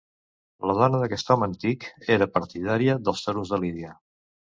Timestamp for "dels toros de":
3.09-3.61